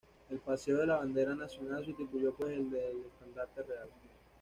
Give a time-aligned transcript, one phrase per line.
[0.31, 3.87] El paseo de la bandera nacional sustituyó pues al del estandarte real.